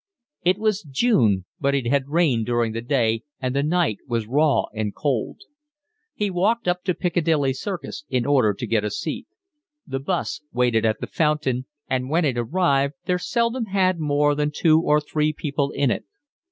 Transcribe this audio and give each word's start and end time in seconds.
It 0.41 0.57
was 0.57 0.81
June, 0.81 1.45
but 1.59 1.75
it 1.75 1.85
had 1.85 2.09
rained 2.09 2.47
during 2.47 2.71
the 2.73 2.81
day 2.81 3.21
and 3.39 3.55
the 3.55 3.61
night 3.61 3.99
was 4.07 4.25
raw 4.25 4.65
and 4.73 4.95
cold. 4.95 5.41
He 6.15 6.31
walked 6.31 6.67
up 6.67 6.83
to 6.85 6.95
Piccadilly 6.95 7.53
Circus 7.53 8.03
in 8.09 8.25
order 8.25 8.55
to 8.55 8.65
get 8.65 8.83
a 8.83 8.89
seat; 8.89 9.27
the 9.85 9.99
'bus 9.99 10.41
waited 10.51 10.87
at 10.87 11.01
the 11.01 11.05
fountain, 11.05 11.67
and 11.87 12.09
when 12.09 12.25
it 12.25 12.35
arrived 12.39 12.95
there 13.05 13.19
seldom 13.19 13.65
had 13.65 13.99
more 13.99 14.33
than 14.33 14.49
two 14.49 14.79
or 14.81 14.99
three 14.99 15.33
people 15.33 15.69
in 15.69 15.91
it. 15.91 16.03